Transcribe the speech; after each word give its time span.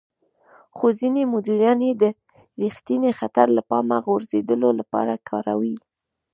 خو 0.75 0.85
ځينې 0.99 1.23
مديران 1.33 1.79
يې 1.87 1.93
د 2.01 2.03
رېښتيني 2.61 3.11
خطر 3.19 3.47
له 3.57 3.61
پامه 3.69 3.97
غورځولو 4.05 4.69
لپاره 4.79 5.13
کاروي. 5.29 5.77